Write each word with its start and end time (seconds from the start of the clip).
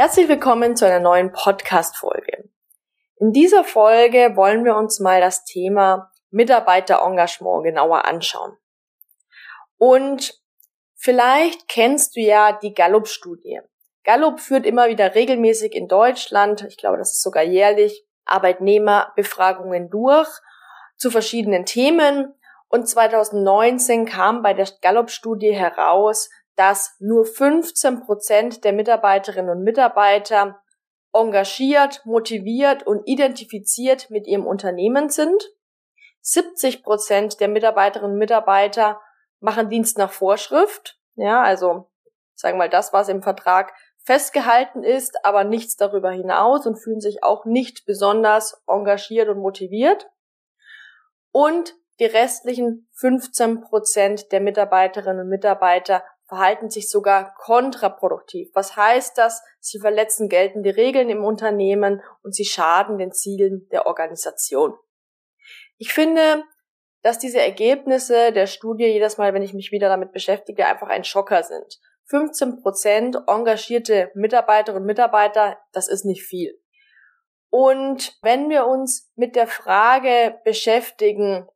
Herzlich 0.00 0.28
willkommen 0.28 0.76
zu 0.76 0.86
einer 0.86 1.00
neuen 1.00 1.32
Podcast-Folge. 1.32 2.48
In 3.16 3.32
dieser 3.32 3.64
Folge 3.64 4.36
wollen 4.36 4.64
wir 4.64 4.76
uns 4.76 5.00
mal 5.00 5.20
das 5.20 5.42
Thema 5.44 6.12
Mitarbeiterengagement 6.30 7.64
genauer 7.64 8.04
anschauen. 8.04 8.56
Und 9.76 10.40
vielleicht 10.94 11.66
kennst 11.66 12.14
du 12.14 12.20
ja 12.20 12.52
die 12.52 12.74
Gallup-Studie. 12.74 13.58
Gallup 14.04 14.38
führt 14.38 14.66
immer 14.66 14.86
wieder 14.86 15.16
regelmäßig 15.16 15.74
in 15.74 15.88
Deutschland, 15.88 16.62
ich 16.68 16.76
glaube, 16.76 16.98
das 16.98 17.14
ist 17.14 17.22
sogar 17.22 17.42
jährlich, 17.42 18.06
Arbeitnehmerbefragungen 18.24 19.90
durch 19.90 20.28
zu 20.96 21.10
verschiedenen 21.10 21.64
Themen. 21.64 22.36
Und 22.68 22.88
2019 22.88 24.06
kam 24.06 24.42
bei 24.42 24.54
der 24.54 24.68
Gallup-Studie 24.80 25.56
heraus, 25.56 26.30
dass 26.58 26.96
nur 26.98 27.24
15 27.24 28.00
Prozent 28.00 28.64
der 28.64 28.72
Mitarbeiterinnen 28.72 29.48
und 29.48 29.62
Mitarbeiter 29.62 30.60
engagiert, 31.12 32.04
motiviert 32.04 32.84
und 32.84 33.06
identifiziert 33.06 34.10
mit 34.10 34.26
ihrem 34.26 34.44
Unternehmen 34.44 35.08
sind. 35.08 35.40
70 36.20 36.82
Prozent 36.82 37.38
der 37.38 37.46
Mitarbeiterinnen 37.46 38.14
und 38.14 38.18
Mitarbeiter 38.18 39.00
machen 39.38 39.68
Dienst 39.68 39.98
nach 39.98 40.10
Vorschrift. 40.10 40.98
Ja, 41.14 41.44
also 41.44 41.92
sagen 42.34 42.56
wir 42.56 42.64
mal 42.64 42.70
das, 42.70 42.92
was 42.92 43.08
im 43.08 43.22
Vertrag 43.22 43.72
festgehalten 44.02 44.82
ist, 44.82 45.24
aber 45.24 45.44
nichts 45.44 45.76
darüber 45.76 46.10
hinaus 46.10 46.66
und 46.66 46.76
fühlen 46.76 47.00
sich 47.00 47.22
auch 47.22 47.44
nicht 47.44 47.86
besonders 47.86 48.60
engagiert 48.66 49.28
und 49.28 49.38
motiviert. 49.38 50.10
Und 51.30 51.76
die 52.00 52.06
restlichen 52.06 52.88
15 52.94 53.60
Prozent 53.60 54.32
der 54.32 54.40
Mitarbeiterinnen 54.40 55.20
und 55.20 55.28
Mitarbeiter 55.28 56.02
verhalten 56.28 56.70
sich 56.70 56.90
sogar 56.90 57.34
kontraproduktiv. 57.34 58.50
Was 58.54 58.76
heißt 58.76 59.16
das? 59.16 59.42
Sie 59.60 59.80
verletzen 59.80 60.28
geltende 60.28 60.76
Regeln 60.76 61.08
im 61.08 61.24
Unternehmen 61.24 62.02
und 62.22 62.34
sie 62.34 62.44
schaden 62.44 62.98
den 62.98 63.12
Zielen 63.12 63.66
der 63.72 63.86
Organisation. 63.86 64.74
Ich 65.78 65.92
finde, 65.92 66.44
dass 67.02 67.18
diese 67.18 67.40
Ergebnisse 67.40 68.32
der 68.32 68.46
Studie 68.46 68.86
jedes 68.86 69.16
Mal, 69.16 69.32
wenn 69.32 69.42
ich 69.42 69.54
mich 69.54 69.72
wieder 69.72 69.88
damit 69.88 70.12
beschäftige, 70.12 70.66
einfach 70.66 70.88
ein 70.88 71.04
Schocker 71.04 71.42
sind. 71.42 71.80
15 72.06 72.62
Prozent 72.62 73.16
engagierte 73.26 74.10
Mitarbeiterinnen 74.14 74.82
und 74.82 74.86
Mitarbeiter, 74.86 75.58
das 75.72 75.88
ist 75.88 76.04
nicht 76.04 76.22
viel. 76.22 76.60
Und 77.50 78.18
wenn 78.22 78.50
wir 78.50 78.66
uns 78.66 79.10
mit 79.14 79.36
der 79.36 79.46
Frage 79.46 80.38
beschäftigen, 80.44 81.46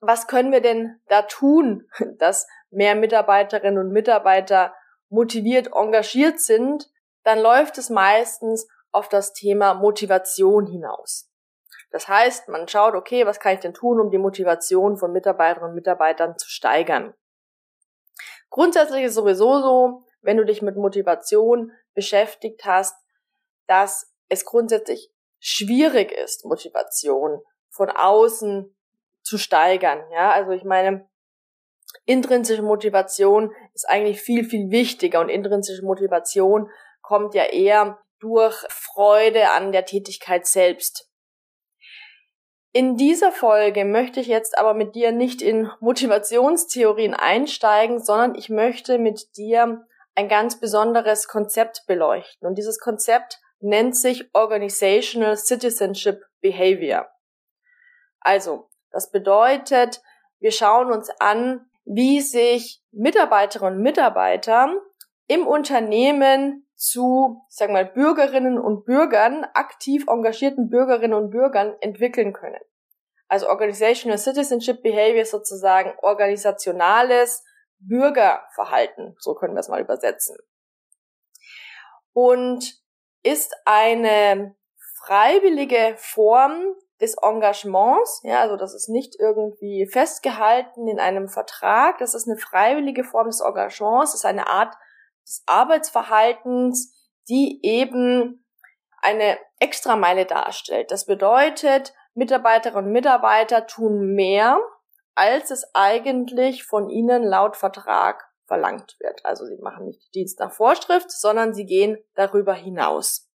was 0.00 0.26
können 0.26 0.52
wir 0.52 0.60
denn 0.60 1.00
da 1.08 1.22
tun, 1.22 1.88
dass 2.18 2.46
mehr 2.70 2.94
Mitarbeiterinnen 2.94 3.78
und 3.78 3.92
Mitarbeiter 3.92 4.74
motiviert, 5.08 5.70
engagiert 5.74 6.40
sind, 6.40 6.90
dann 7.24 7.38
läuft 7.40 7.78
es 7.78 7.90
meistens 7.90 8.68
auf 8.92 9.08
das 9.08 9.32
Thema 9.32 9.74
Motivation 9.74 10.66
hinaus. 10.66 11.30
Das 11.90 12.06
heißt, 12.06 12.48
man 12.48 12.68
schaut, 12.68 12.94
okay, 12.94 13.26
was 13.26 13.40
kann 13.40 13.54
ich 13.54 13.60
denn 13.60 13.74
tun, 13.74 14.00
um 14.00 14.10
die 14.10 14.18
Motivation 14.18 14.96
von 14.96 15.12
Mitarbeiterinnen 15.12 15.70
und 15.70 15.74
Mitarbeitern 15.74 16.38
zu 16.38 16.48
steigern? 16.48 17.14
Grundsätzlich 18.48 19.04
ist 19.04 19.14
sowieso 19.14 19.60
so, 19.60 20.02
wenn 20.22 20.36
du 20.36 20.44
dich 20.44 20.62
mit 20.62 20.76
Motivation 20.76 21.72
beschäftigt 21.94 22.64
hast, 22.64 22.94
dass 23.66 24.12
es 24.28 24.44
grundsätzlich 24.44 25.12
schwierig 25.40 26.12
ist, 26.12 26.44
Motivation 26.44 27.40
von 27.70 27.90
außen 27.90 28.76
zu 29.22 29.38
steigern. 29.38 30.02
Ja, 30.12 30.30
also 30.30 30.52
ich 30.52 30.64
meine, 30.64 31.08
intrinsische 32.04 32.62
Motivation 32.62 33.52
ist 33.74 33.88
eigentlich 33.88 34.20
viel, 34.20 34.44
viel 34.44 34.70
wichtiger 34.70 35.20
und 35.20 35.28
intrinsische 35.28 35.84
Motivation 35.84 36.70
kommt 37.02 37.34
ja 37.34 37.44
eher 37.44 37.98
durch 38.20 38.54
Freude 38.68 39.50
an 39.50 39.72
der 39.72 39.84
Tätigkeit 39.84 40.46
selbst. 40.46 41.10
In 42.72 42.96
dieser 42.96 43.32
Folge 43.32 43.84
möchte 43.84 44.20
ich 44.20 44.28
jetzt 44.28 44.56
aber 44.56 44.74
mit 44.74 44.94
dir 44.94 45.10
nicht 45.10 45.42
in 45.42 45.70
Motivationstheorien 45.80 47.14
einsteigen, 47.14 48.00
sondern 48.00 48.36
ich 48.36 48.48
möchte 48.48 48.98
mit 48.98 49.36
dir 49.36 49.84
ein 50.14 50.28
ganz 50.28 50.60
besonderes 50.60 51.26
Konzept 51.26 51.84
beleuchten. 51.88 52.46
Und 52.46 52.56
dieses 52.56 52.78
Konzept 52.78 53.40
nennt 53.58 53.96
sich 53.96 54.32
Organizational 54.34 55.36
Citizenship 55.36 56.20
Behavior. 56.40 57.08
Also, 58.20 58.68
das 58.90 59.10
bedeutet, 59.10 60.00
wir 60.38 60.52
schauen 60.52 60.92
uns 60.92 61.10
an, 61.18 61.69
wie 61.84 62.20
sich 62.20 62.82
Mitarbeiterinnen 62.92 63.76
und 63.76 63.82
Mitarbeiter 63.82 64.72
im 65.26 65.46
Unternehmen 65.46 66.66
zu, 66.74 67.44
sagen 67.48 67.74
wir 67.74 67.84
mal, 67.84 67.92
Bürgerinnen 67.92 68.58
und 68.58 68.84
Bürgern, 68.84 69.44
aktiv 69.54 70.04
engagierten 70.08 70.70
Bürgerinnen 70.70 71.14
und 71.14 71.30
Bürgern 71.30 71.76
entwickeln 71.80 72.32
können. 72.32 72.60
Also 73.28 73.48
Organizational 73.48 74.18
Citizenship 74.18 74.82
Behavior 74.82 75.24
sozusagen 75.24 75.92
organisationales 76.02 77.44
Bürgerverhalten, 77.78 79.14
so 79.18 79.34
können 79.34 79.54
wir 79.54 79.60
es 79.60 79.68
mal 79.68 79.80
übersetzen. 79.80 80.36
Und 82.12 82.80
ist 83.22 83.54
eine 83.64 84.56
freiwillige 85.04 85.94
Form 85.96 86.74
des 87.00 87.16
Engagements, 87.22 88.20
ja, 88.24 88.40
also 88.40 88.56
das 88.56 88.74
ist 88.74 88.88
nicht 88.88 89.16
irgendwie 89.18 89.86
festgehalten 89.90 90.86
in 90.86 91.00
einem 91.00 91.28
Vertrag, 91.28 91.98
das 91.98 92.14
ist 92.14 92.28
eine 92.28 92.36
freiwillige 92.36 93.04
Form 93.04 93.26
des 93.26 93.40
Engagements, 93.40 94.12
das 94.12 94.20
ist 94.20 94.26
eine 94.26 94.46
Art 94.46 94.74
des 95.22 95.42
Arbeitsverhaltens, 95.46 96.94
die 97.28 97.60
eben 97.62 98.44
eine 99.02 99.38
Extrameile 99.58 100.26
darstellt. 100.26 100.90
Das 100.90 101.06
bedeutet, 101.06 101.94
Mitarbeiterinnen 102.14 102.86
und 102.86 102.92
Mitarbeiter 102.92 103.66
tun 103.66 104.14
mehr, 104.14 104.60
als 105.14 105.50
es 105.50 105.74
eigentlich 105.74 106.64
von 106.64 106.90
ihnen 106.90 107.22
laut 107.22 107.56
Vertrag 107.56 108.30
verlangt 108.46 108.96
wird. 108.98 109.24
Also 109.24 109.46
sie 109.46 109.58
machen 109.62 109.86
nicht 109.86 110.14
Dienst 110.14 110.40
nach 110.40 110.52
Vorschrift, 110.52 111.10
sondern 111.10 111.54
sie 111.54 111.66
gehen 111.66 111.98
darüber 112.14 112.52
hinaus. 112.52 113.30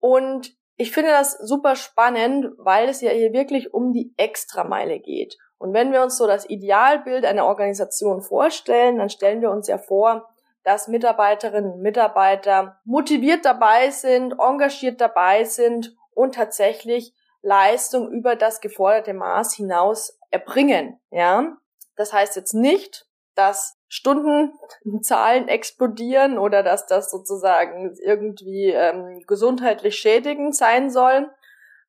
Und 0.00 0.56
ich 0.82 0.90
finde 0.90 1.10
das 1.10 1.38
super 1.38 1.76
spannend, 1.76 2.48
weil 2.58 2.88
es 2.88 3.00
ja 3.02 3.12
hier 3.12 3.32
wirklich 3.32 3.72
um 3.72 3.92
die 3.92 4.12
Extrameile 4.16 4.98
geht. 4.98 5.38
Und 5.58 5.72
wenn 5.74 5.92
wir 5.92 6.02
uns 6.02 6.16
so 6.16 6.26
das 6.26 6.50
Idealbild 6.50 7.24
einer 7.24 7.46
Organisation 7.46 8.20
vorstellen, 8.20 8.98
dann 8.98 9.08
stellen 9.08 9.40
wir 9.40 9.52
uns 9.52 9.68
ja 9.68 9.78
vor, 9.78 10.28
dass 10.64 10.88
Mitarbeiterinnen 10.88 11.74
und 11.74 11.82
Mitarbeiter 11.82 12.80
motiviert 12.84 13.44
dabei 13.44 13.90
sind, 13.90 14.34
engagiert 14.40 15.00
dabei 15.00 15.44
sind 15.44 15.94
und 16.14 16.34
tatsächlich 16.34 17.14
Leistung 17.42 18.10
über 18.10 18.34
das 18.34 18.60
geforderte 18.60 19.14
Maß 19.14 19.54
hinaus 19.54 20.18
erbringen, 20.30 21.00
ja. 21.10 21.56
Das 21.94 22.12
heißt 22.12 22.34
jetzt 22.34 22.54
nicht, 22.54 23.06
dass 23.34 23.78
Stundenzahlen 23.88 25.48
explodieren 25.48 26.38
oder 26.38 26.62
dass 26.62 26.86
das 26.86 27.10
sozusagen 27.10 27.94
irgendwie 28.02 28.70
ähm, 28.70 29.22
gesundheitlich 29.26 29.96
schädigend 29.96 30.54
sein 30.56 30.90
soll, 30.90 31.30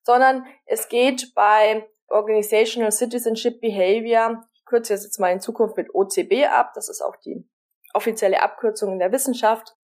sondern 0.04 0.46
es 0.66 0.90
geht 0.90 1.34
bei 1.34 1.88
Organizational 2.08 2.92
Citizenship 2.92 3.62
Behavior, 3.62 4.44
ich 4.54 4.66
kürze 4.66 4.94
jetzt 4.94 5.20
mal 5.20 5.32
in 5.32 5.42
Zukunft 5.42 5.78
mit 5.78 5.94
OCB 5.94 6.48
ab, 6.50 6.72
das 6.76 6.90
ist 6.90 7.02
auch 7.02 7.16
die 7.18 7.48
offizielle 7.94 8.42
Abkürzung 8.42 8.94
in 8.94 9.00
der 9.00 9.12
Wissenschaft, 9.12 9.76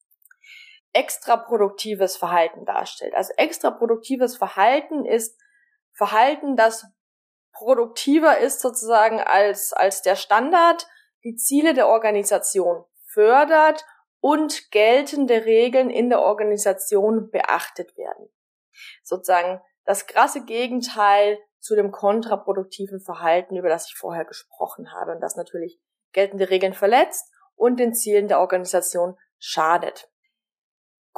extraproduktives 0.94 2.18
Verhalten 2.18 2.66
darstellt. 2.66 3.14
Also 3.16 3.34
extraproduktives 3.38 4.38
Verhalten 4.38 5.06
ist 5.06 5.40
Verhalten, 5.94 6.56
das 6.56 6.86
produktiver 7.52 8.38
ist 8.38 8.62
sozusagen 8.62 9.20
als, 9.20 9.74
als 9.74 10.02
der 10.02 10.16
Standard, 10.16 10.88
die 11.30 11.36
Ziele 11.36 11.76
der 11.76 11.88
Organisation 11.88 12.84
fördert 13.06 13.86
und 14.20 14.72
geltende 14.72 15.46
Regeln 15.46 15.92
in 15.92 16.10
der 16.10 16.22
Organisation 16.22 17.30
beachtet 17.30 17.96
werden. 17.98 18.30
Sozusagen 19.04 19.62
das 19.86 20.08
krasse 20.08 20.44
Gegenteil 20.44 21.38
zu 21.60 21.76
dem 21.76 21.92
kontraproduktiven 21.92 23.00
Verhalten, 23.00 23.58
über 23.58 23.70
das 23.70 23.90
ich 23.90 23.96
vorher 23.96 24.26
gesprochen 24.26 24.92
habe 24.92 25.12
und 25.12 25.22
das 25.22 25.36
natürlich 25.36 25.80
geltende 26.14 26.50
Regeln 26.50 26.74
verletzt 26.74 27.32
und 27.56 27.80
den 27.80 27.94
Zielen 27.94 28.28
der 28.28 28.40
Organisation 28.40 29.16
schadet. 29.38 30.10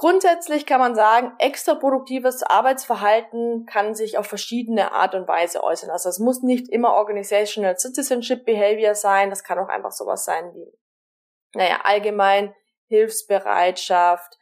Grundsätzlich 0.01 0.65
kann 0.65 0.79
man 0.79 0.95
sagen, 0.95 1.33
extraproduktives 1.37 2.41
Arbeitsverhalten 2.41 3.67
kann 3.67 3.93
sich 3.93 4.17
auf 4.17 4.25
verschiedene 4.25 4.93
Art 4.93 5.13
und 5.13 5.27
Weise 5.27 5.63
äußern. 5.63 5.91
Also 5.91 6.09
es 6.09 6.17
muss 6.17 6.41
nicht 6.41 6.67
immer 6.69 6.95
Organizational 6.95 7.77
Citizenship 7.77 8.43
Behavior 8.43 8.95
sein, 8.95 9.29
das 9.29 9.43
kann 9.43 9.59
auch 9.59 9.67
einfach 9.67 9.91
sowas 9.91 10.25
sein 10.25 10.55
wie, 10.55 10.75
naja, 11.53 11.81
allgemein 11.83 12.55
Hilfsbereitschaft. 12.87 14.39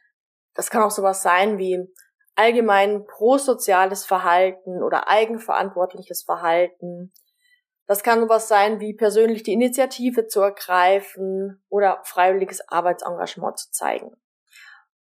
Das 0.54 0.70
kann 0.70 0.82
auch 0.82 0.90
sowas 0.90 1.22
sein 1.22 1.58
wie 1.58 1.92
allgemein 2.36 3.04
prosoziales 3.04 4.06
Verhalten 4.06 4.82
oder 4.82 5.08
eigenverantwortliches 5.08 6.22
Verhalten. 6.22 7.12
Das 7.86 8.02
kann 8.02 8.22
sowas 8.22 8.48
sein 8.48 8.80
wie 8.80 8.94
persönlich 8.94 9.42
die 9.42 9.52
Initiative 9.52 10.26
zu 10.26 10.40
ergreifen 10.40 11.62
oder 11.68 12.00
freiwilliges 12.04 12.66
Arbeitsengagement 12.66 13.58
zu 13.58 13.70
zeigen. 13.72 14.16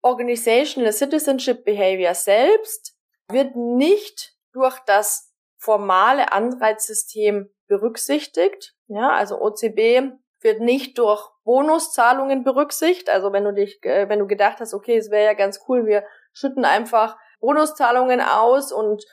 Organizational 0.03 0.91
Citizenship 0.91 1.63
Behavior 1.63 2.13
selbst 2.13 2.95
wird 3.29 3.55
nicht 3.55 4.35
durch 4.51 4.77
das 4.85 5.33
formale 5.57 6.31
Anreizsystem 6.33 7.49
berücksichtigt. 7.67 8.75
Ja, 8.87 9.09
also 9.11 9.41
OCB 9.41 10.11
wird 10.41 10.59
nicht 10.59 10.97
durch 10.97 11.29
Bonuszahlungen 11.45 12.43
berücksichtigt. 12.43 13.09
Also 13.09 13.31
wenn 13.31 13.45
du 13.45 13.53
dich, 13.53 13.83
äh, 13.83 14.09
wenn 14.09 14.19
du 14.19 14.27
gedacht 14.27 14.59
hast, 14.59 14.73
okay, 14.73 14.97
es 14.97 15.09
wäre 15.09 15.25
ja 15.25 15.33
ganz 15.33 15.61
cool, 15.67 15.85
wir 15.85 16.03
schütten 16.33 16.65
einfach 16.65 17.17
Bonuszahlungen 17.39 18.19
aus 18.19 18.73
und 18.73 19.05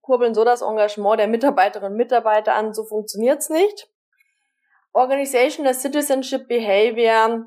kurbeln 0.00 0.34
so 0.34 0.44
das 0.44 0.60
Engagement 0.60 1.20
der 1.20 1.28
Mitarbeiterinnen 1.28 1.92
und 1.92 1.98
Mitarbeiter 1.98 2.54
an, 2.54 2.74
so 2.74 2.84
funktioniert's 2.84 3.48
nicht. 3.48 3.88
Organizational 4.92 5.74
Citizenship 5.74 6.48
Behavior 6.48 7.46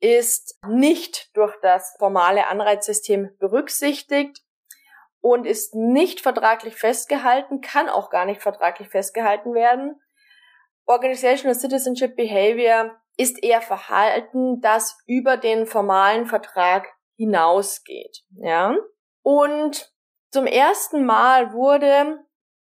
ist 0.00 0.58
nicht 0.66 1.34
durch 1.36 1.54
das 1.60 1.94
formale 1.98 2.46
Anreizsystem 2.46 3.36
berücksichtigt 3.38 4.42
und 5.20 5.46
ist 5.46 5.74
nicht 5.74 6.20
vertraglich 6.20 6.76
festgehalten, 6.76 7.60
kann 7.60 7.88
auch 7.88 8.10
gar 8.10 8.24
nicht 8.24 8.40
vertraglich 8.40 8.88
festgehalten 8.88 9.54
werden. 9.54 10.00
Organizational 10.86 11.54
Citizenship 11.54 12.16
Behavior 12.16 12.96
ist 13.16 13.42
eher 13.42 13.60
Verhalten, 13.60 14.60
das 14.62 14.98
über 15.06 15.36
den 15.36 15.66
formalen 15.66 16.26
Vertrag 16.26 16.88
hinausgeht, 17.16 18.24
ja. 18.30 18.74
Und 19.22 19.92
zum 20.30 20.46
ersten 20.46 21.04
Mal 21.04 21.52
wurde 21.52 22.24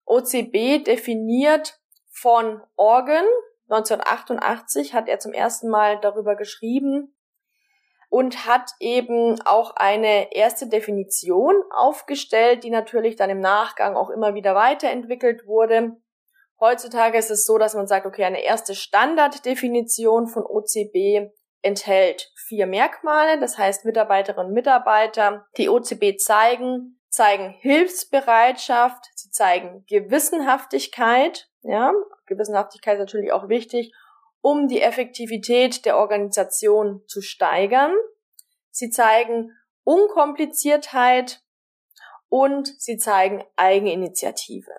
OCB 0.05 0.83
definiert 0.83 1.79
von 2.09 2.61
Organ. 2.75 3.23
1988 3.69 4.93
hat 4.93 5.07
er 5.07 5.19
zum 5.19 5.31
ersten 5.31 5.69
Mal 5.69 6.01
darüber 6.01 6.35
geschrieben 6.35 7.15
und 8.11 8.45
hat 8.45 8.71
eben 8.81 9.41
auch 9.45 9.77
eine 9.77 10.35
erste 10.35 10.67
Definition 10.67 11.55
aufgestellt, 11.71 12.65
die 12.65 12.69
natürlich 12.69 13.15
dann 13.15 13.29
im 13.29 13.39
Nachgang 13.39 13.95
auch 13.95 14.09
immer 14.09 14.35
wieder 14.35 14.53
weiterentwickelt 14.53 15.47
wurde. 15.47 15.95
Heutzutage 16.59 17.17
ist 17.17 17.31
es 17.31 17.45
so, 17.45 17.57
dass 17.57 17.73
man 17.73 17.87
sagt, 17.87 18.05
okay, 18.05 18.25
eine 18.25 18.43
erste 18.43 18.75
Standarddefinition 18.75 20.27
von 20.27 20.43
OCB 20.43 21.31
enthält 21.61 22.33
vier 22.35 22.67
Merkmale, 22.67 23.39
das 23.39 23.57
heißt 23.57 23.85
Mitarbeiterinnen 23.85 24.47
und 24.47 24.53
Mitarbeiter, 24.53 25.45
die 25.55 25.69
OCB 25.69 26.17
zeigen, 26.17 26.99
zeigen 27.07 27.51
Hilfsbereitschaft, 27.59 29.05
sie 29.15 29.31
zeigen 29.31 29.85
Gewissenhaftigkeit, 29.87 31.47
ja, 31.61 31.93
Gewissenhaftigkeit 32.25 32.95
ist 32.95 33.05
natürlich 33.05 33.31
auch 33.31 33.47
wichtig, 33.47 33.93
um 34.41 34.67
die 34.67 34.81
Effektivität 34.81 35.85
der 35.85 35.97
Organisation 35.97 37.03
zu 37.07 37.21
steigern. 37.21 37.93
Sie 38.71 38.89
zeigen 38.89 39.51
Unkompliziertheit 39.83 41.41
und 42.29 42.67
sie 42.81 42.97
zeigen 42.97 43.43
Eigeninitiative. 43.55 44.71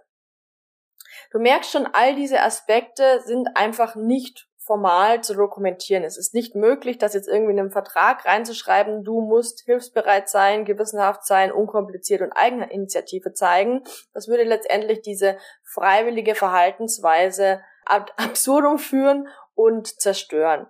Du 1.31 1.39
merkst 1.39 1.71
schon, 1.71 1.87
all 1.87 2.15
diese 2.15 2.41
Aspekte 2.43 3.21
sind 3.25 3.57
einfach 3.57 3.95
nicht 3.95 4.49
formal 4.59 5.23
zu 5.23 5.35
dokumentieren. 5.35 6.05
Es 6.05 6.17
ist 6.17 6.35
nicht 6.35 6.55
möglich, 6.55 6.99
das 6.99 7.15
jetzt 7.15 7.29
irgendwie 7.29 7.53
in 7.53 7.59
einem 7.59 7.73
Vertrag 7.73 8.25
reinzuschreiben, 8.25 9.03
du 9.03 9.21
musst 9.21 9.63
hilfsbereit 9.65 10.29
sein, 10.29 10.65
gewissenhaft 10.65 11.27
sein, 11.27 11.51
unkompliziert 11.51 12.23
und 12.23 12.33
eigene 12.33 12.71
Initiative 12.71 13.33
zeigen. 13.33 13.83
Das 14.15 14.29
würde 14.29 14.45
letztendlich 14.45 15.03
diese 15.03 15.37
freiwillige 15.65 16.35
Verhaltensweise 16.35 17.61
ab 17.85 18.13
absurdum 18.17 18.79
führen 18.79 19.29
und 19.55 20.01
zerstören. 20.01 20.67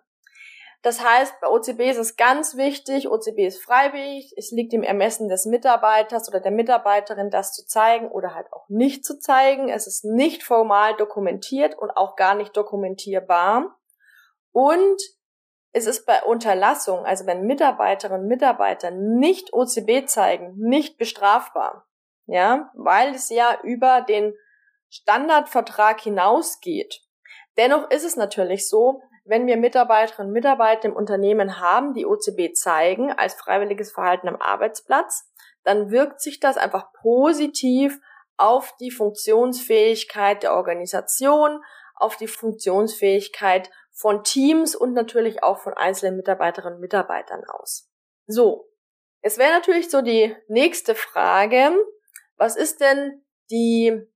Das 0.83 1.01
heißt, 1.05 1.41
bei 1.41 1.47
OCB 1.47 1.91
ist 1.91 1.99
es 1.99 2.17
ganz 2.17 2.57
wichtig, 2.57 3.09
OCB 3.09 3.47
ist 3.47 3.63
freiwillig, 3.63 4.35
es 4.37 4.51
liegt 4.51 4.75
im 4.75 4.83
Ermessen 4.83 5.29
des 5.29 5.47
Mitarbeiters 5.47 6.29
oder 6.29 6.41
der 6.41 6.51
Mitarbeiterin, 6.51 7.31
das 7.31 7.53
zu 7.53 7.65
zeigen 7.65 8.11
oder 8.11 8.35
halt 8.35 8.53
auch 8.53 8.69
nicht 8.69 9.05
zu 9.05 9.21
zeigen. 9.21 9.69
Es 9.69 9.87
ist 9.87 10.05
nicht 10.05 10.43
formal 10.43 10.97
dokumentiert 10.97 11.79
und 11.79 11.93
auch 11.93 12.17
gar 12.17 12.35
nicht 12.35 12.57
dokumentierbar. 12.57 13.79
Und 14.51 15.01
es 15.73 15.87
ist 15.87 16.05
bei 16.05 16.23
Unterlassung, 16.25 17.07
also 17.07 17.27
wenn 17.27 17.47
Mitarbeiterinnen 17.47 18.23
und 18.23 18.29
Mitarbeiter 18.29 18.91
nicht 18.91 19.53
OCB 19.53 20.07
zeigen, 20.07 20.55
nicht 20.57 20.99
bestrafbar. 20.99 21.87
Ja, 22.27 22.71
weil 22.75 23.15
es 23.15 23.31
ja 23.31 23.59
über 23.63 24.01
den 24.01 24.35
Standardvertrag 24.91 26.01
hinausgeht. 26.01 27.03
Dennoch 27.57 27.91
ist 27.91 28.05
es 28.05 28.17
natürlich 28.17 28.69
so, 28.69 29.03
wenn 29.25 29.47
wir 29.47 29.57
Mitarbeiterinnen 29.57 30.29
und 30.29 30.33
Mitarbeiter 30.33 30.89
im 30.89 30.97
Unternehmen 30.97 31.61
haben, 31.61 31.95
die 31.95 32.07
OCB 32.07 32.55
zeigen 32.55 33.13
als 33.13 33.35
freiwilliges 33.35 33.93
Verhalten 33.93 34.29
am 34.29 34.37
Arbeitsplatz, 34.37 35.31
dann 35.65 35.91
wirkt 35.91 36.21
sich 36.21 36.41
das 36.41 36.57
einfach 36.57 36.93
positiv 36.93 38.01
auf 38.37 38.75
die 38.81 38.91
Funktionsfähigkeit 38.91 40.43
der 40.43 40.55
Organisation, 40.55 41.63
auf 41.95 42.17
die 42.17 42.27
Funktionsfähigkeit 42.27 43.71
von 43.93 44.25
Teams 44.25 44.75
und 44.75 44.95
natürlich 44.95 45.43
auch 45.43 45.59
von 45.59 45.75
einzelnen 45.75 46.17
Mitarbeiterinnen 46.17 46.77
und 46.77 46.81
Mitarbeitern 46.81 47.45
aus. 47.45 47.89
So, 48.27 48.69
es 49.21 49.39
wäre 49.39 49.53
natürlich 49.53 49.91
so 49.91 50.03
die 50.03 50.35
nächste 50.49 50.97
Frage, 50.97 51.73
was 52.37 52.57
ist 52.57 52.81
denn 52.81 53.25
die 53.51 54.12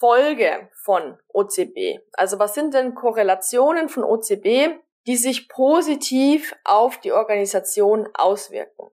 Folge 0.00 0.70
von 0.82 1.18
OCB? 1.28 2.00
Also 2.14 2.38
was 2.38 2.54
sind 2.54 2.74
denn 2.74 2.94
Korrelationen 2.94 3.88
von 3.88 4.02
OCB, 4.02 4.80
die 5.06 5.16
sich 5.16 5.48
positiv 5.48 6.56
auf 6.64 6.98
die 6.98 7.12
Organisation 7.12 8.08
auswirken? 8.14 8.90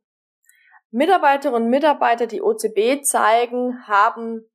Mitarbeiterinnen 0.92 1.64
und 1.64 1.70
Mitarbeiter, 1.70 2.28
die 2.28 2.42
OCB 2.42 3.04
zeigen, 3.04 3.88
haben 3.88 4.46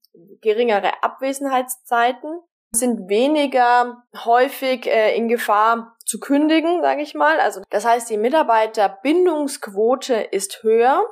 geringere 0.43 1.03
Abwesenheitszeiten, 1.03 2.41
sind 2.75 3.09
weniger 3.09 4.05
häufig 4.25 4.87
äh, 4.87 5.17
in 5.17 5.29
Gefahr 5.29 5.97
zu 6.05 6.21
kündigen, 6.21 6.83
sage 6.83 7.03
ich 7.03 7.15
mal. 7.15 7.41
Also 7.41 7.63
das 7.71 7.85
heißt, 7.87 8.11
die 8.11 8.19
Mitarbeiterbindungsquote 8.19 10.15
ist 10.15 10.63
höher. 10.63 11.03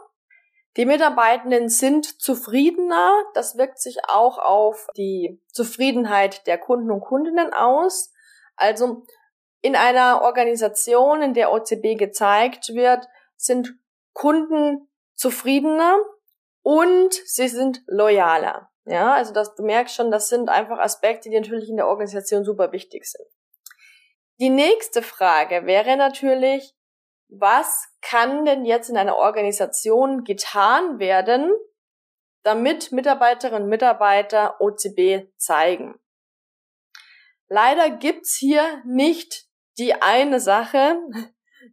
Die 0.76 0.86
Mitarbeitenden 0.86 1.68
sind 1.68 2.20
zufriedener. 2.20 3.24
Das 3.34 3.56
wirkt 3.56 3.80
sich 3.80 3.98
auch 4.08 4.38
auf 4.38 4.88
die 4.96 5.40
Zufriedenheit 5.52 6.46
der 6.46 6.58
Kunden 6.58 6.90
und 6.90 7.00
Kundinnen 7.00 7.52
aus. 7.52 8.12
Also 8.56 9.04
in 9.62 9.76
einer 9.76 10.22
Organisation, 10.22 11.22
in 11.22 11.34
der 11.34 11.52
OCB 11.52 11.98
gezeigt 11.98 12.74
wird, 12.74 13.06
sind 13.36 13.74
Kunden 14.12 14.88
zufriedener 15.14 15.98
und 16.62 17.12
sie 17.12 17.48
sind 17.48 17.82
loyaler. 17.86 18.70
Ja, 18.84 19.12
also 19.12 19.32
das, 19.32 19.54
du 19.54 19.62
merkst 19.62 19.94
schon, 19.94 20.10
das 20.10 20.28
sind 20.28 20.48
einfach 20.48 20.78
Aspekte, 20.78 21.28
die 21.30 21.38
natürlich 21.38 21.68
in 21.68 21.76
der 21.76 21.88
Organisation 21.88 22.44
super 22.44 22.72
wichtig 22.72 23.04
sind. 23.06 23.26
Die 24.40 24.50
nächste 24.50 25.02
Frage 25.02 25.66
wäre 25.66 25.96
natürlich, 25.96 26.74
was 27.30 27.88
kann 28.02 28.44
denn 28.44 28.64
jetzt 28.64 28.90
in 28.90 28.96
einer 28.96 29.16
Organisation 29.16 30.24
getan 30.24 30.98
werden, 30.98 31.52
damit 32.42 32.92
Mitarbeiterinnen 32.92 33.64
und 33.64 33.68
Mitarbeiter 33.68 34.60
OCB 34.60 35.28
zeigen? 35.36 35.98
Leider 37.48 37.90
gibt's 37.90 38.36
hier 38.36 38.62
nicht 38.84 39.46
die 39.78 39.94
eine 39.94 40.40
Sache, 40.40 40.96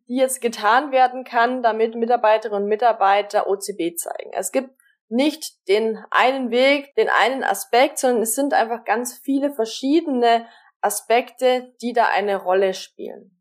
die 0.07 0.15
jetzt 0.15 0.41
getan 0.41 0.91
werden 0.91 1.23
kann, 1.23 1.61
damit 1.61 1.95
Mitarbeiterinnen 1.95 2.63
und 2.63 2.69
Mitarbeiter 2.69 3.47
OCB 3.47 3.95
zeigen. 3.97 4.31
Es 4.33 4.51
gibt 4.51 4.71
nicht 5.09 5.67
den 5.67 6.03
einen 6.11 6.51
Weg, 6.51 6.93
den 6.95 7.09
einen 7.09 7.43
Aspekt, 7.43 7.99
sondern 7.99 8.23
es 8.23 8.35
sind 8.35 8.53
einfach 8.53 8.83
ganz 8.83 9.17
viele 9.17 9.53
verschiedene 9.53 10.47
Aspekte, 10.81 11.73
die 11.81 11.93
da 11.93 12.07
eine 12.07 12.35
Rolle 12.37 12.73
spielen. 12.73 13.36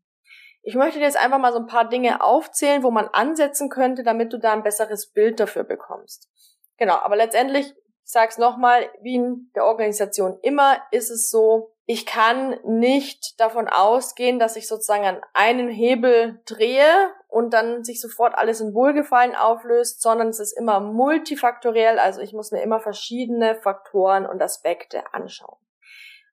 Ich 0.67 0.75
möchte 0.75 0.99
dir 0.99 1.05
jetzt 1.05 1.15
einfach 1.15 1.37
mal 1.37 1.53
so 1.53 1.59
ein 1.59 1.65
paar 1.65 1.87
Dinge 1.87 2.19
aufzählen, 2.19 2.83
wo 2.83 2.91
man 2.91 3.07
ansetzen 3.07 3.69
könnte, 3.69 4.03
damit 4.03 4.33
du 4.33 4.37
da 4.37 4.51
ein 4.51 4.63
besseres 4.63 5.13
Bild 5.13 5.39
dafür 5.39 5.63
bekommst. 5.63 6.27
Genau, 6.75 6.95
aber 6.95 7.15
letztendlich, 7.15 7.67
ich 7.67 8.11
sage 8.11 8.31
es 8.31 8.37
nochmal, 8.37 8.89
wie 9.01 9.15
in 9.15 9.49
der 9.55 9.63
Organisation 9.63 10.37
immer, 10.41 10.75
ist 10.91 11.09
es 11.09 11.29
so, 11.29 11.71
ich 11.85 12.05
kann 12.05 12.59
nicht 12.65 13.39
davon 13.39 13.69
ausgehen, 13.69 14.39
dass 14.39 14.57
ich 14.57 14.67
sozusagen 14.67 15.05
an 15.05 15.21
einen 15.33 15.69
Hebel 15.69 16.41
drehe 16.45 17.13
und 17.29 17.53
dann 17.53 17.85
sich 17.85 18.01
sofort 18.01 18.35
alles 18.37 18.59
in 18.59 18.73
Wohlgefallen 18.73 19.37
auflöst, 19.37 20.01
sondern 20.01 20.27
es 20.27 20.41
ist 20.41 20.51
immer 20.51 20.81
multifaktoriell, 20.81 21.97
also 21.97 22.19
ich 22.19 22.33
muss 22.33 22.51
mir 22.51 22.61
immer 22.61 22.81
verschiedene 22.81 23.55
Faktoren 23.55 24.25
und 24.25 24.41
Aspekte 24.41 25.13
anschauen. 25.13 25.59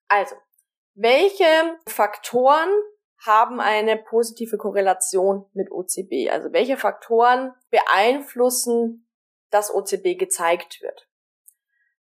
Also, 0.09 0.35
welche 0.97 1.45
Faktoren 1.87 2.69
haben 3.27 3.61
eine 3.61 3.97
positive 3.97 4.59
Korrelation 4.59 5.47
mit 5.55 5.71
OCB? 5.71 6.31
Also 6.31 6.53
welche 6.53 6.77
Faktoren 6.77 7.55
beeinflussen, 7.71 9.09
dass 9.51 9.73
OCB 9.73 10.19
gezeigt 10.19 10.83
wird? 10.83 11.09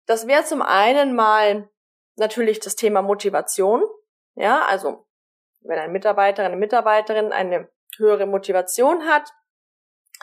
Das 0.06 0.26
wäre 0.26 0.44
zum 0.44 0.62
einen 0.62 1.14
mal 1.14 1.68
natürlich 2.16 2.60
das 2.60 2.76
Thema 2.76 3.02
Motivation. 3.02 3.82
Ja, 4.34 4.64
also 4.66 5.06
wenn 5.60 5.78
ein 5.78 5.92
Mitarbeiter, 5.92 6.44
eine 6.44 6.56
Mitarbeiterin 6.56 7.32
eine 7.32 7.68
höhere 7.96 8.26
Motivation 8.26 9.04
hat, 9.06 9.30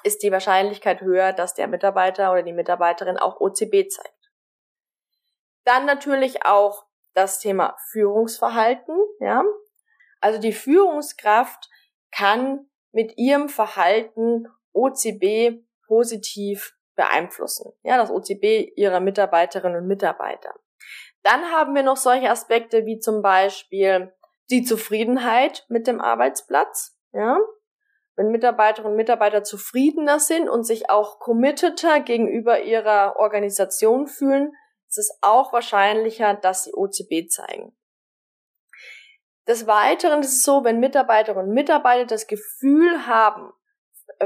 ist 0.03 0.23
die 0.23 0.31
Wahrscheinlichkeit 0.31 1.01
höher, 1.01 1.33
dass 1.33 1.53
der 1.53 1.67
Mitarbeiter 1.67 2.31
oder 2.31 2.43
die 2.43 2.53
Mitarbeiterin 2.53 3.17
auch 3.17 3.39
OCB 3.39 3.89
zeigt. 3.89 4.31
Dann 5.65 5.85
natürlich 5.85 6.45
auch 6.45 6.85
das 7.13 7.39
Thema 7.39 7.75
Führungsverhalten, 7.91 8.95
ja. 9.19 9.43
Also 10.19 10.39
die 10.39 10.53
Führungskraft 10.53 11.69
kann 12.11 12.67
mit 12.91 13.17
ihrem 13.17 13.49
Verhalten 13.49 14.47
OCB 14.73 15.63
positiv 15.87 16.75
beeinflussen. 16.95 17.71
Ja, 17.83 17.97
das 17.97 18.11
OCB 18.11 18.73
ihrer 18.75 18.99
Mitarbeiterinnen 18.99 19.81
und 19.81 19.87
Mitarbeiter. 19.87 20.53
Dann 21.23 21.51
haben 21.51 21.75
wir 21.75 21.83
noch 21.83 21.97
solche 21.97 22.29
Aspekte 22.29 22.85
wie 22.85 22.99
zum 22.99 23.21
Beispiel 23.21 24.13
die 24.49 24.63
Zufriedenheit 24.63 25.65
mit 25.69 25.87
dem 25.87 26.01
Arbeitsplatz. 26.01 26.97
Ja? 27.13 27.37
Wenn 28.15 28.31
Mitarbeiterinnen 28.31 28.91
und 28.91 28.97
Mitarbeiter 28.97 29.43
zufriedener 29.43 30.19
sind 30.19 30.49
und 30.49 30.63
sich 30.63 30.89
auch 30.89 31.19
committeter 31.19 31.99
gegenüber 31.99 32.61
ihrer 32.61 33.15
Organisation 33.17 34.07
fühlen, 34.07 34.51
ist 34.89 34.97
es 34.97 35.17
auch 35.21 35.53
wahrscheinlicher, 35.53 36.33
dass 36.33 36.63
sie 36.63 36.73
OCB 36.73 37.29
zeigen. 37.29 37.75
Des 39.49 39.65
Weiteren 39.65 40.19
ist 40.19 40.33
es 40.33 40.43
so, 40.43 40.63
wenn 40.63 40.79
Mitarbeiterinnen 40.79 41.47
und 41.47 41.53
Mitarbeiter 41.55 42.05
das 42.05 42.27
Gefühl 42.27 43.07
haben, 43.07 43.51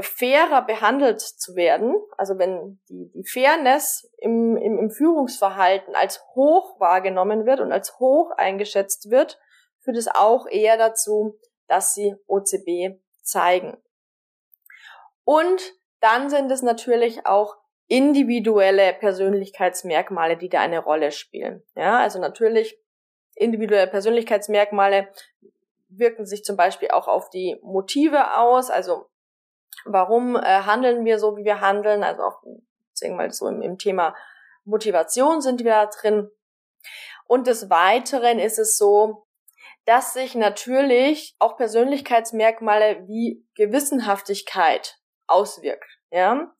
fairer 0.02 0.60
behandelt 0.60 1.20
zu 1.22 1.56
werden, 1.56 1.94
also 2.18 2.36
wenn 2.36 2.78
die, 2.90 3.10
die 3.14 3.24
Fairness 3.24 4.12
im, 4.18 4.58
im, 4.58 4.78
im 4.78 4.90
Führungsverhalten 4.90 5.94
als 5.94 6.22
hoch 6.34 6.78
wahrgenommen 6.78 7.46
wird 7.46 7.60
und 7.60 7.72
als 7.72 7.98
hoch 7.98 8.32
eingeschätzt 8.36 9.10
wird, 9.10 9.40
führt 9.80 9.96
es 9.96 10.08
auch 10.08 10.46
eher 10.46 10.76
dazu, 10.76 11.38
dass 11.68 11.94
sie 11.94 12.14
OCB 12.26 13.00
zeigen. 13.22 13.78
Und 15.24 15.72
dann 16.00 16.28
sind 16.28 16.50
es 16.50 16.60
natürlich 16.60 17.24
auch 17.24 17.56
individuelle 17.86 18.92
Persönlichkeitsmerkmale, 18.92 20.36
die 20.36 20.50
da 20.50 20.60
eine 20.60 20.80
Rolle 20.80 21.12
spielen. 21.12 21.62
Ja, 21.76 22.00
also 22.00 22.18
natürlich 22.18 22.78
individuelle 23.36 23.86
Persönlichkeitsmerkmale 23.86 25.08
wirken 25.88 26.26
sich 26.26 26.44
zum 26.44 26.56
Beispiel 26.56 26.90
auch 26.90 27.08
auf 27.08 27.30
die 27.30 27.58
Motive 27.62 28.36
aus, 28.36 28.70
also 28.70 29.06
warum 29.84 30.36
äh, 30.36 30.40
handeln 30.40 31.04
wir 31.04 31.18
so, 31.18 31.36
wie 31.36 31.44
wir 31.44 31.60
handeln, 31.60 32.02
also 32.02 32.22
auch, 32.22 32.42
sagen 32.92 33.14
wir 33.14 33.16
mal, 33.16 33.30
so 33.32 33.48
im, 33.48 33.62
im 33.62 33.78
Thema 33.78 34.14
Motivation 34.64 35.40
sind 35.40 35.62
wir 35.64 35.72
da 35.72 35.86
drin. 35.86 36.30
Und 37.26 37.46
des 37.46 37.70
Weiteren 37.70 38.38
ist 38.38 38.58
es 38.58 38.76
so, 38.76 39.26
dass 39.84 40.14
sich 40.14 40.34
natürlich 40.34 41.36
auch 41.38 41.56
Persönlichkeitsmerkmale 41.56 43.06
wie 43.06 43.46
Gewissenhaftigkeit 43.54 44.98
auswirkt. 45.26 46.00
Ja, 46.10 46.52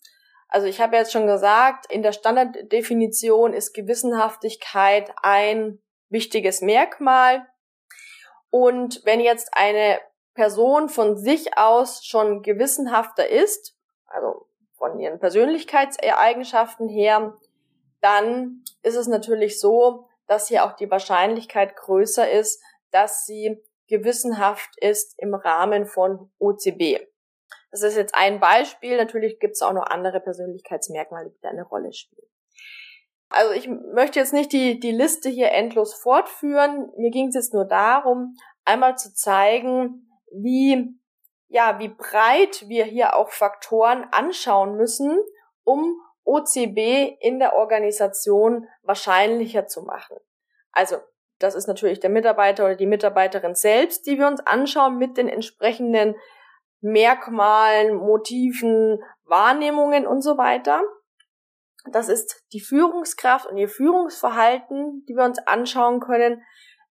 also 0.48 0.66
ich 0.66 0.80
habe 0.80 0.96
jetzt 0.96 1.12
schon 1.12 1.26
gesagt, 1.26 1.90
in 1.90 2.02
der 2.02 2.12
Standarddefinition 2.12 3.52
ist 3.52 3.72
Gewissenhaftigkeit 3.72 5.12
ein 5.22 5.82
wichtiges 6.14 6.62
Merkmal. 6.62 7.46
Und 8.48 9.02
wenn 9.04 9.20
jetzt 9.20 9.50
eine 9.52 10.00
Person 10.32 10.88
von 10.88 11.18
sich 11.18 11.58
aus 11.58 12.06
schon 12.06 12.42
gewissenhafter 12.42 13.28
ist, 13.28 13.76
also 14.06 14.48
von 14.78 14.98
ihren 14.98 15.18
Persönlichkeitseigenschaften 15.18 16.88
her, 16.88 17.36
dann 18.00 18.64
ist 18.82 18.96
es 18.96 19.06
natürlich 19.06 19.60
so, 19.60 20.08
dass 20.26 20.48
hier 20.48 20.64
auch 20.64 20.72
die 20.72 20.90
Wahrscheinlichkeit 20.90 21.76
größer 21.76 22.30
ist, 22.30 22.62
dass 22.90 23.26
sie 23.26 23.62
gewissenhaft 23.88 24.70
ist 24.80 25.14
im 25.18 25.34
Rahmen 25.34 25.86
von 25.86 26.30
OCB. 26.38 27.06
Das 27.70 27.82
ist 27.82 27.96
jetzt 27.96 28.14
ein 28.14 28.40
Beispiel. 28.40 28.96
Natürlich 28.96 29.40
gibt 29.40 29.54
es 29.54 29.62
auch 29.62 29.72
noch 29.72 29.86
andere 29.86 30.20
Persönlichkeitsmerkmale, 30.20 31.30
die 31.30 31.40
da 31.40 31.50
eine 31.50 31.64
Rolle 31.64 31.92
spielen. 31.92 32.28
Also 33.34 33.52
ich 33.52 33.68
möchte 33.68 34.20
jetzt 34.20 34.32
nicht 34.32 34.52
die, 34.52 34.78
die 34.78 34.92
Liste 34.92 35.28
hier 35.28 35.50
endlos 35.52 35.94
fortführen. 35.94 36.90
Mir 36.96 37.10
ging 37.10 37.28
es 37.28 37.34
jetzt 37.34 37.52
nur 37.52 37.64
darum, 37.64 38.36
einmal 38.64 38.96
zu 38.96 39.12
zeigen, 39.12 40.08
wie, 40.30 40.96
ja, 41.48 41.78
wie 41.78 41.88
breit 41.88 42.68
wir 42.68 42.84
hier 42.84 43.16
auch 43.16 43.30
Faktoren 43.30 44.06
anschauen 44.12 44.76
müssen, 44.76 45.18
um 45.64 46.00
OCB 46.24 47.18
in 47.20 47.38
der 47.38 47.54
Organisation 47.54 48.68
wahrscheinlicher 48.82 49.66
zu 49.66 49.82
machen. 49.82 50.16
Also, 50.72 50.96
das 51.38 51.54
ist 51.54 51.66
natürlich 51.66 52.00
der 52.00 52.10
Mitarbeiter 52.10 52.64
oder 52.64 52.76
die 52.76 52.86
Mitarbeiterin 52.86 53.54
selbst, 53.54 54.06
die 54.06 54.18
wir 54.18 54.28
uns 54.28 54.40
anschauen 54.46 54.96
mit 54.96 55.16
den 55.18 55.28
entsprechenden 55.28 56.14
Merkmalen, 56.80 57.96
Motiven, 57.96 59.02
Wahrnehmungen 59.24 60.06
und 60.06 60.22
so 60.22 60.38
weiter. 60.38 60.82
Das 61.92 62.08
ist 62.08 62.42
die 62.52 62.60
Führungskraft 62.60 63.46
und 63.46 63.56
ihr 63.56 63.68
Führungsverhalten, 63.68 65.04
die 65.06 65.14
wir 65.14 65.24
uns 65.24 65.38
anschauen 65.46 66.00
können. 66.00 66.42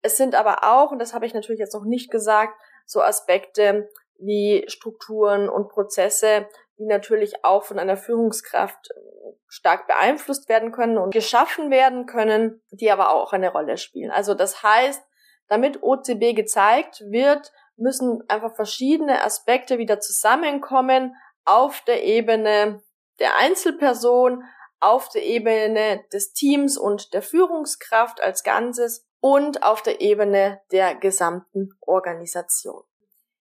Es 0.02 0.18
sind 0.18 0.36
aber 0.36 0.64
auch, 0.64 0.92
und 0.92 1.00
das 1.00 1.14
habe 1.14 1.26
ich 1.26 1.34
natürlich 1.34 1.60
jetzt 1.60 1.74
noch 1.74 1.86
nicht 1.86 2.12
gesagt, 2.12 2.54
so 2.86 3.02
Aspekte 3.02 3.90
wie 4.20 4.66
Strukturen 4.68 5.50
und 5.50 5.70
Prozesse, 5.70 6.48
die 6.78 6.86
natürlich 6.86 7.44
auch 7.44 7.64
von 7.64 7.80
einer 7.80 7.98
Führungskraft 7.98 8.90
äh, 8.92 9.34
stark 9.48 9.88
beeinflusst 9.88 10.50
werden 10.50 10.72
können 10.72 10.98
und 10.98 11.14
geschaffen 11.14 11.72
werden 11.72 12.06
können, 12.06 12.62
die 12.72 12.92
aber 12.92 13.12
auch 13.12 13.34
eine 13.34 13.52
Rolle 13.52 13.78
spielen. 13.78 14.12
Also 14.12 14.34
das 14.34 14.64
heißt, 14.64 15.04
damit 15.48 15.84
OCB 15.84 16.36
gezeigt 16.36 17.02
wird, 17.10 17.52
müssen 17.76 18.24
einfach 18.28 18.56
verschiedene 18.56 19.24
Aspekte 19.24 19.78
wieder 19.78 20.00
zusammenkommen 20.00 21.16
auf 21.46 21.82
der 21.82 22.04
Ebene 22.04 22.82
der 23.20 23.38
Einzelperson, 23.38 24.44
auf 24.82 25.10
der 25.10 25.24
Ebene 25.24 26.04
des 26.12 26.34
Teams 26.34 26.78
und 26.78 27.14
der 27.14 27.22
Führungskraft 27.22 28.22
als 28.22 28.44
Ganzes 28.44 29.08
und 29.20 29.64
auf 29.64 29.82
der 29.82 30.02
Ebene 30.02 30.62
der 30.72 30.96
gesamten 30.96 31.70
Organisation. 31.82 32.84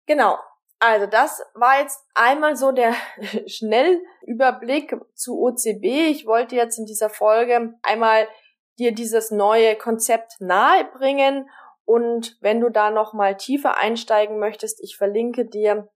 Genau. 0.07 0.39
Also 0.79 1.07
das 1.07 1.43
war 1.55 1.81
jetzt 1.81 2.01
einmal 2.15 2.57
so 2.57 2.73
der 2.73 2.95
Schnellüberblick 3.47 4.97
zu 5.15 5.39
OCB. 5.41 5.85
Ich 6.11 6.27
wollte 6.27 6.57
jetzt 6.57 6.79
in 6.79 6.87
dieser 6.87 7.11
Folge 7.11 7.75
einmal 7.83 8.29
dir 8.79 8.93
dieses 8.93 9.31
neue 9.31 9.77
Konzept 9.77 10.41
nahebringen 10.41 11.49
und 11.85 12.39
wenn 12.41 12.61
du 12.61 12.71
da 12.71 12.93
noch 12.93 13.15
mal 13.15 13.37
tiefer 13.37 13.77
einsteigen 13.77 14.39
möchtest, 14.39 14.81
ich 14.81 14.97
verlinke 14.97 15.45
dir 15.45 15.91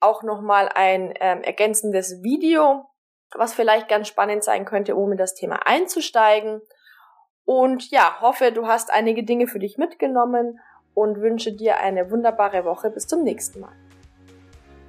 auch 0.00 0.24
noch 0.24 0.40
mal 0.40 0.68
ein 0.68 1.14
ähm, 1.20 1.42
ergänzendes 1.42 2.20
Video, 2.22 2.84
was 3.34 3.54
vielleicht 3.54 3.88
ganz 3.88 4.08
spannend 4.08 4.44
sein 4.44 4.64
könnte, 4.64 4.94
um 4.96 5.12
in 5.12 5.18
das 5.18 5.34
Thema 5.34 5.66
einzusteigen. 5.66 6.60
Und 7.44 7.90
ja, 7.90 8.20
hoffe, 8.20 8.52
du 8.52 8.66
hast 8.66 8.92
einige 8.92 9.24
Dinge 9.24 9.46
für 9.46 9.58
dich 9.58 9.78
mitgenommen 9.78 10.60
und 10.94 11.20
wünsche 11.20 11.52
dir 11.52 11.78
eine 11.78 12.10
wunderbare 12.10 12.64
Woche. 12.64 12.90
Bis 12.90 13.06
zum 13.06 13.22
nächsten 13.22 13.60
Mal. 13.60 13.72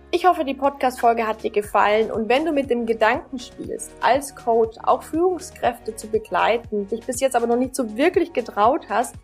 Ich 0.09 0.25
hoffe, 0.25 0.45
die 0.45 0.53
Podcast-Folge 0.53 1.27
hat 1.27 1.43
dir 1.43 1.51
gefallen 1.51 2.11
und 2.11 2.29
wenn 2.29 2.45
du 2.45 2.53
mit 2.53 2.69
dem 2.69 2.85
Gedanken 2.85 3.39
spielst, 3.39 3.91
als 4.01 4.33
Coach 4.35 4.77
auch 4.83 5.03
Führungskräfte 5.03 5.97
zu 5.97 6.07
begleiten, 6.07 6.87
dich 6.87 7.05
bis 7.05 7.19
jetzt 7.19 7.35
aber 7.35 7.45
noch 7.45 7.57
nicht 7.57 7.75
so 7.75 7.97
wirklich 7.97 8.31
getraut 8.31 8.87
hast, 8.87 9.15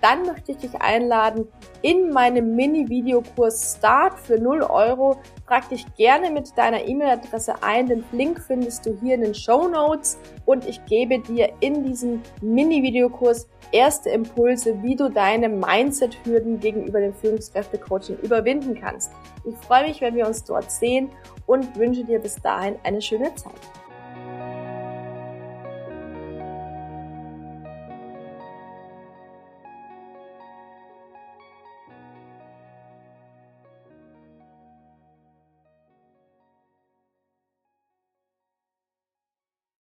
dann 0.00 0.26
möchte 0.26 0.52
ich 0.52 0.58
dich 0.58 0.80
einladen 0.80 1.46
in 1.82 2.10
meinem 2.10 2.54
Mini-Videokurs 2.56 3.76
Start 3.76 4.18
für 4.18 4.38
0 4.38 4.62
Euro. 4.62 5.18
Trag 5.46 5.68
dich 5.68 5.84
gerne 5.96 6.30
mit 6.30 6.56
deiner 6.56 6.86
E-Mail-Adresse 6.86 7.62
ein. 7.62 7.86
Den 7.86 8.04
Link 8.12 8.40
findest 8.40 8.86
du 8.86 8.98
hier 9.00 9.14
in 9.14 9.22
den 9.22 9.34
Show 9.34 9.68
Notes 9.68 10.18
und 10.46 10.66
ich 10.66 10.84
gebe 10.86 11.18
dir 11.18 11.52
in 11.60 11.84
diesem 11.84 12.22
Mini-Videokurs 12.40 13.48
erste 13.72 14.10
Impulse, 14.10 14.82
wie 14.82 14.96
du 14.96 15.08
deine 15.08 15.48
Mindset-Hürden 15.48 16.60
gegenüber 16.60 17.00
dem 17.00 17.14
Führungskräfte-Coaching 17.14 18.18
überwinden 18.18 18.78
kannst. 18.80 19.12
Ich 19.44 19.56
freue 19.66 19.86
mich, 19.86 20.00
wenn 20.00 20.14
wir 20.14 20.26
uns 20.26 20.44
dort 20.44 20.70
sehen 20.70 21.10
und 21.46 21.76
wünsche 21.76 22.04
dir 22.04 22.18
bis 22.18 22.36
dahin 22.36 22.76
eine 22.84 23.00
schöne 23.00 23.34
Zeit. 23.34 23.79